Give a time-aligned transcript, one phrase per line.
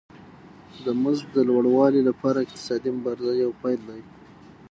[0.85, 4.01] د مزد د لوړوالي لپاره اقتصادي مبارزه یو پیل دی